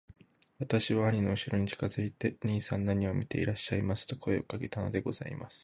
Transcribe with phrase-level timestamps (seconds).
[0.57, 5.59] 私は兄のうしろに近づいて『兄さん何を見ていらっしゃいます』と声をかけたのでございます。